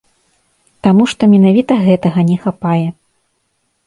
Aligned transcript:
Таму 0.85 1.03
што 1.11 1.21
менавіта 1.33 1.77
гэтага 1.87 2.23
не 2.31 2.37
хапае. 2.47 2.87